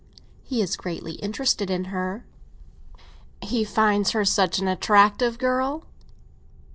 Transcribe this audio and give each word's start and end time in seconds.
"He 0.41 0.63
is 0.63 0.77
greatly 0.77 1.11
interested 1.11 1.69
in 1.69 1.85
her." 1.93 2.25
"He 3.43 3.63
finds 3.63 4.13
her 4.13 4.25
such 4.25 4.57
an 4.57 4.67
attractive 4.67 5.37
girl?" 5.37 5.85